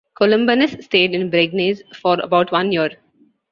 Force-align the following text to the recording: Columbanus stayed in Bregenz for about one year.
Columbanus 0.19 0.71
stayed 0.83 1.13
in 1.13 1.29
Bregenz 1.29 1.83
for 2.01 2.19
about 2.21 2.51
one 2.51 2.71
year. 2.71 2.89